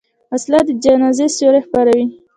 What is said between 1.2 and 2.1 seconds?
سیوري خپروي